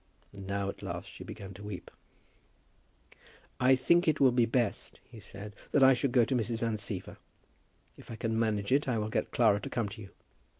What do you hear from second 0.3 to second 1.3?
And now, at last, she